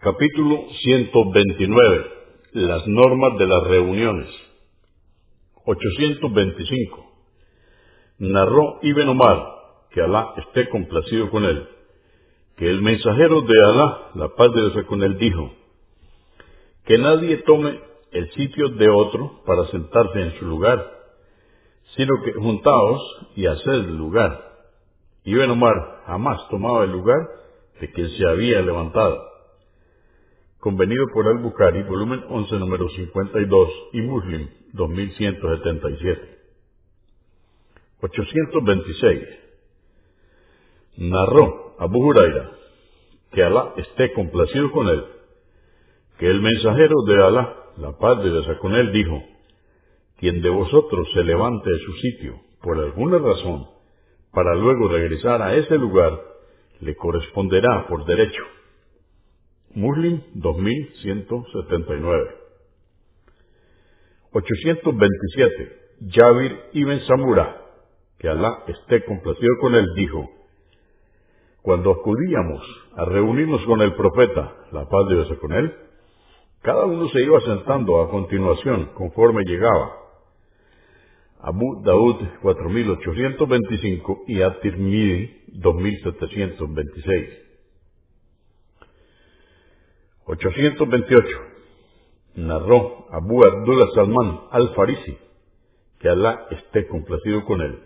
[0.00, 2.06] Capítulo 129.
[2.52, 4.28] Las normas de las reuniones.
[5.64, 7.12] 825.
[8.18, 9.44] Narró Ibn Omar,
[9.90, 11.66] que Alá esté complacido con él,
[12.56, 15.50] que el mensajero de Alá, la paz de Dios con él, dijo,
[16.84, 17.80] que nadie tome
[18.12, 20.78] el sitio de otro para sentarse en su lugar,
[21.96, 23.02] sino que juntaos
[23.34, 24.44] y haced lugar.
[25.24, 27.18] Ibn Omar jamás tomaba el lugar
[27.80, 29.27] de quien se había levantado
[30.60, 36.38] convenido por Al-Bukhari, volumen 11, número 52, y Muslim, 2177.
[38.00, 39.22] 826.
[40.98, 42.52] Narró Abu Huraira,
[43.32, 45.04] que Alá esté complacido con él,
[46.18, 49.22] que el mensajero de Alá, la paz de Dios con él, dijo,
[50.18, 53.68] quien de vosotros se levante de su sitio por alguna razón,
[54.32, 56.18] para luego regresar a ese lugar,
[56.80, 58.42] le corresponderá por derecho
[59.78, 62.30] Muslim 2179.
[64.32, 65.78] 827.
[66.10, 67.62] Jabir ibn Samura,
[68.18, 70.28] que Alá esté complacido con él, dijo,
[71.62, 72.62] cuando acudíamos
[72.96, 75.72] a reunirnos con el profeta, la paz de Dios con él,
[76.62, 79.92] cada uno se iba sentando a continuación conforme llegaba.
[81.40, 87.47] Abu Daud 4825 y At-Tirmidhi 2726.
[90.28, 91.26] 828.
[92.36, 95.16] Narró Abu Abdullah Salman al-Farisi,
[95.98, 97.78] que Alá esté complacido con él,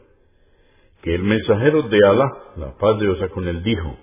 [1.03, 2.27] que el mensajero de Alá,
[2.57, 3.97] la paz de Dios con él, dijo,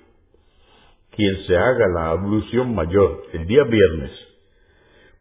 [1.11, 4.11] quien se haga la ablución mayor el día viernes,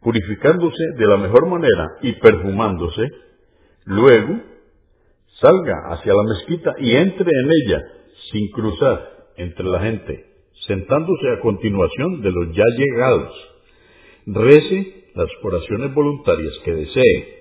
[0.01, 3.03] purificándose de la mejor manera y perfumándose,
[3.83, 4.39] luego
[5.41, 7.81] salga hacia la mezquita y entre en ella
[8.31, 10.28] sin cruzar entre la gente
[10.69, 13.33] sentándose a continuación de los ya llegados.
[14.27, 17.39] Rece las oraciones voluntarias que desee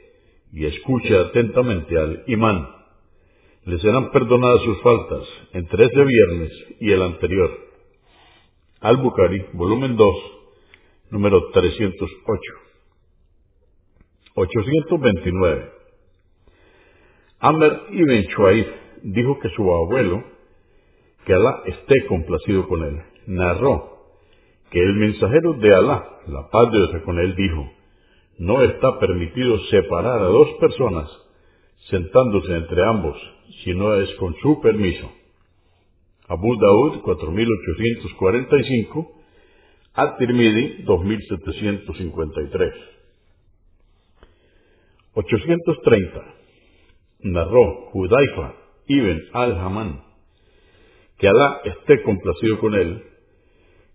[0.54, 2.66] y escuche atentamente al imán.
[3.64, 6.50] Le serán perdonadas sus faltas entre ese viernes
[6.80, 7.50] y el anterior.
[8.80, 10.16] Al-Bukhari, volumen 2,
[11.10, 12.40] número 308.
[14.36, 15.70] 829.
[17.40, 18.66] Amr ibn Shuaib
[19.02, 20.24] dijo que su abuelo,
[21.26, 23.98] que Alá esté complacido con él, narró
[24.70, 27.70] que el mensajero de Alá, la paz de Dios con dijo,
[28.38, 31.08] no está permitido separar a dos personas
[31.90, 33.16] sentándose entre ambos,
[33.62, 35.08] si no es con su permiso.
[36.26, 39.12] Abu Daud 4845,
[39.94, 42.74] At-Tirmidhi 2753.
[45.14, 46.34] 830.
[47.20, 48.54] Narró Judaifa
[48.86, 50.02] ibn al-Haman,
[51.18, 53.02] que Alá esté complacido con él,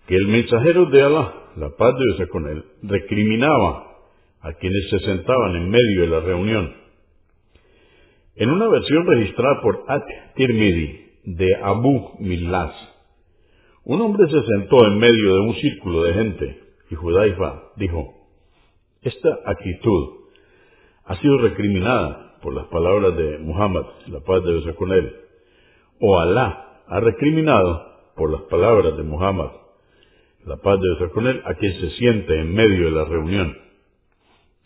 [0.07, 3.93] que el mensajero de Alá, la paz de Dios con él, recriminaba
[4.41, 6.73] a quienes se sentaban en medio de la reunión.
[8.35, 12.73] En una versión registrada por At-Tirmidhi de Abu Milas,
[13.85, 18.13] un hombre se sentó en medio de un círculo de gente y Judaifa dijo,
[19.01, 20.23] esta actitud
[21.05, 25.15] ha sido recriminada por las palabras de Muhammad, la paz de Dios con él,
[25.99, 27.85] o Alá ha recriminado
[28.15, 29.51] por las palabras de Muhammad,
[30.45, 33.57] la paz de Dios con él, a quien se siente en medio de la reunión.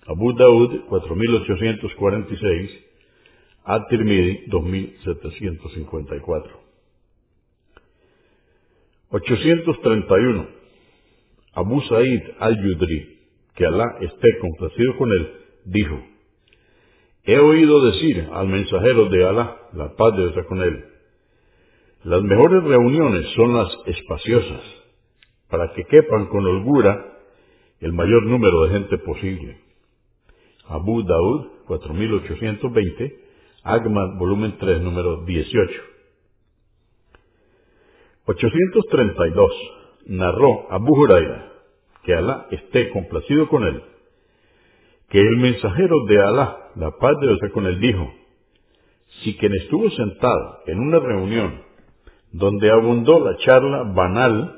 [0.08, 2.72] Abu Daud, 4846,
[3.66, 6.68] At-Tirmidhi, 2754.
[9.10, 10.48] 831.
[11.54, 13.20] Abu Sa'id al-Yudri,
[13.56, 15.32] que Alá esté complacido con él,
[15.66, 16.00] dijo,
[17.24, 20.86] He oído decir al mensajero de Alá, la paz de Dios con él,
[22.04, 24.62] las mejores reuniones son las espaciosas,
[25.50, 27.18] para que quepan con holgura
[27.80, 29.60] el mayor número de gente posible.
[30.68, 33.28] Abu Daud, 4820,
[33.64, 35.82] Agmad, volumen 3, número 18.
[38.26, 39.52] 832.
[40.08, 41.52] Narró Abu Huraira,
[42.04, 43.82] que Alá esté complacido con él,
[45.10, 48.10] que el mensajero de Alá, la paz de Dios con él, dijo,
[49.24, 51.62] si quien estuvo sentado en una reunión
[52.32, 54.57] donde abundó la charla banal,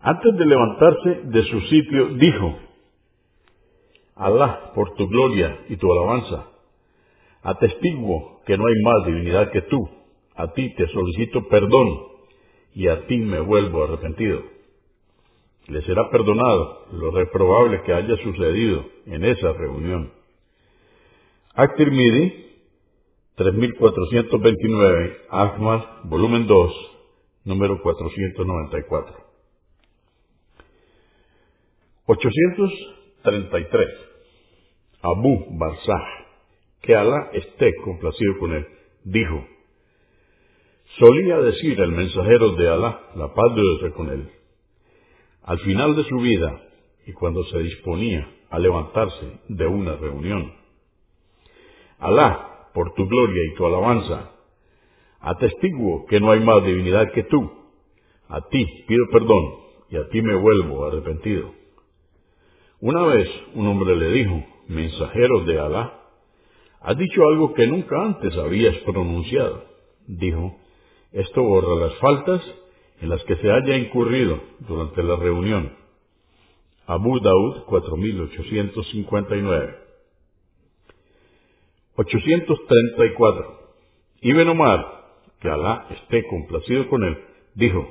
[0.00, 2.58] antes de levantarse de su sitio, dijo,
[4.16, 6.46] Alá, por tu gloria y tu alabanza,
[7.42, 9.88] atestiguo que no hay más divinidad que tú,
[10.34, 11.88] a ti te solicito perdón
[12.74, 14.42] y a ti me vuelvo arrepentido.
[15.68, 20.12] Le será perdonado lo reprobable que haya sucedido en esa reunión.
[21.54, 22.46] Actir Midi,
[23.36, 26.72] 3429, Ahmad, volumen 2,
[27.44, 29.29] número 494.
[32.06, 33.88] 833.
[35.02, 36.26] Abu Barzah,
[36.82, 38.66] que Alá esté complacido con él,
[39.04, 39.46] dijo,
[40.98, 44.28] solía decir el mensajero de Alá, la paz de Dios con él,
[45.42, 46.62] al final de su vida
[47.06, 50.52] y cuando se disponía a levantarse de una reunión.
[51.98, 54.32] Alá, por tu gloria y tu alabanza,
[55.20, 57.50] atestiguo que no hay más divinidad que tú.
[58.28, 59.54] A ti pido perdón
[59.90, 61.59] y a ti me vuelvo arrepentido.
[62.80, 66.00] Una vez un hombre le dijo, mensajero de Alá,
[66.80, 69.64] has dicho algo que nunca antes habías pronunciado.
[70.06, 70.56] Dijo,
[71.12, 72.40] esto borra las faltas
[73.02, 75.76] en las que se haya incurrido durante la reunión.
[76.86, 79.76] Abu Daud 4859
[81.96, 83.60] 834
[84.22, 84.86] Ibn Omar,
[85.40, 87.18] que Alá esté complacido con él,
[87.54, 87.86] dijo,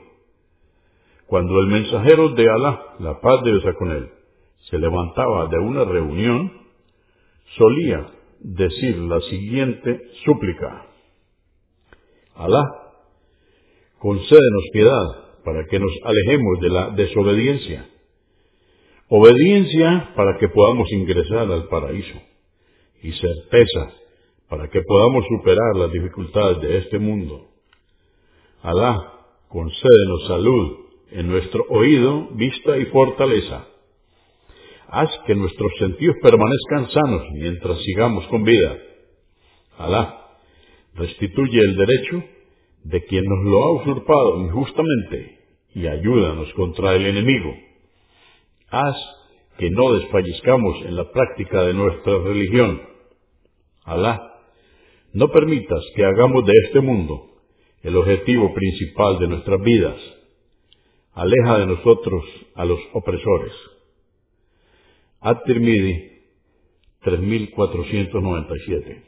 [1.27, 4.09] cuando el mensajero de Alá, la paz de Dios con él,
[4.69, 6.51] se levantaba de una reunión,
[7.57, 10.85] solía decir la siguiente súplica.
[12.35, 12.63] Alá,
[14.00, 15.07] concédenos piedad
[15.44, 17.89] para que nos alejemos de la desobediencia.
[19.07, 22.21] Obediencia para que podamos ingresar al paraíso.
[23.01, 23.94] Y certeza
[24.50, 27.47] para que podamos superar las dificultades de este mundo.
[28.62, 29.13] Alá,
[29.47, 30.77] concédenos salud
[31.12, 33.69] en nuestro oído, vista y fortaleza
[34.91, 38.77] haz que nuestros sentidos permanezcan sanos mientras sigamos con vida.
[39.77, 40.27] Alá,
[40.95, 42.24] restituye el derecho
[42.83, 45.39] de quien nos lo ha usurpado injustamente
[45.75, 47.56] y ayúdanos contra el enemigo.
[48.69, 48.95] Haz
[49.57, 52.81] que no desfallezcamos en la práctica de nuestra religión.
[53.83, 54.21] Alá,
[55.13, 57.25] no permitas que hagamos de este mundo
[57.83, 59.97] el objetivo principal de nuestras vidas.
[61.13, 62.24] Aleja de nosotros
[62.56, 63.53] a los opresores.
[65.21, 66.10] At-Tirmidhi
[67.01, 69.04] 3497.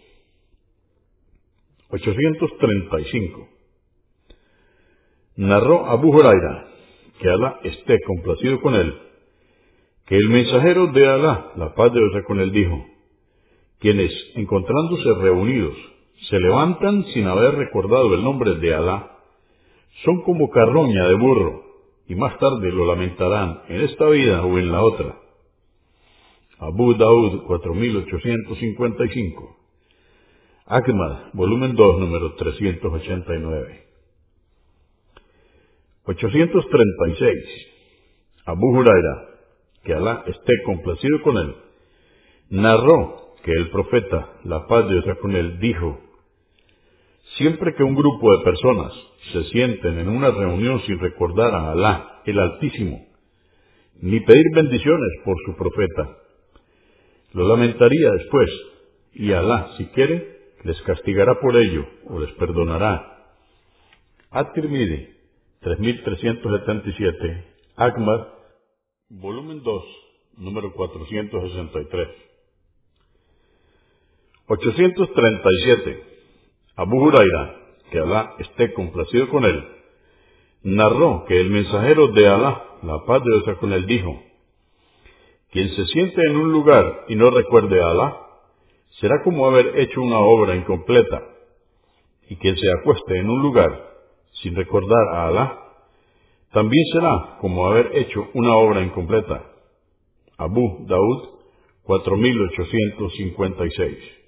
[1.90, 3.50] 835.
[5.38, 6.68] Narró Abu Huraira,
[7.20, 8.94] que Alá esté complacido con él,
[10.06, 12.86] que el mensajero de Alá, la paz de Dios con él, dijo,
[13.80, 15.76] quienes, encontrándose reunidos,
[16.30, 19.18] se levantan sin haber recordado el nombre de Alá,
[20.04, 21.64] son como carroña de burro,
[22.08, 25.18] y más tarde lo lamentarán en esta vida o en la otra.
[26.62, 29.58] Abu Daud 4855.
[30.68, 33.84] Ahmad, volumen 2, número 389.
[36.06, 37.34] 836.
[38.46, 39.28] Abu Huraira,
[39.84, 41.56] que Alá esté complacido con él,
[42.52, 46.00] narró que el profeta, la paz de Dios con él, dijo,
[47.38, 48.94] Siempre que un grupo de personas
[49.34, 53.04] se sienten en una reunión sin recordar a Alá, el Altísimo,
[54.00, 56.21] ni pedir bendiciones por su profeta,
[57.34, 58.50] lo lamentaría después,
[59.14, 63.08] y Alá, si quiere, les castigará por ello o les perdonará.
[64.32, 65.10] At-Tirmidhi,
[65.62, 67.46] 3377,
[67.76, 68.28] Ahmad,
[69.10, 69.84] volumen 2,
[70.38, 72.08] número 463.
[74.48, 76.04] 837.
[76.76, 77.56] Abu Huraira,
[77.92, 79.64] que Alá esté complacido con él,
[80.64, 84.31] narró que el mensajero de Alá, la paz de Dios con él, dijo,
[85.52, 88.18] quien se siente en un lugar y no recuerde a Alá,
[89.00, 91.22] será como haber hecho una obra incompleta.
[92.30, 93.90] Y quien se acueste en un lugar
[94.42, 95.60] sin recordar a Alá,
[96.52, 99.44] también será como haber hecho una obra incompleta.
[100.38, 101.30] Abu Daud
[101.84, 104.21] 4856